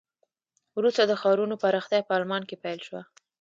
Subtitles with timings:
[0.77, 3.01] وروسته د ښارونو پراختیا په آلمان کې پیل شوه.